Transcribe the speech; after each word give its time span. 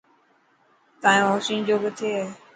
تايون 1.01 1.27
اوسينجو 1.33 1.75
ڪٿي 1.83 2.09
هي. 2.17 2.25